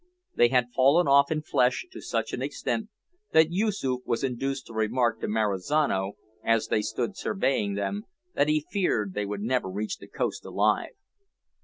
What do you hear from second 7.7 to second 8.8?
them, that he